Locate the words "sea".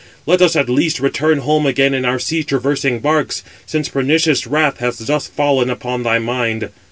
2.17-2.41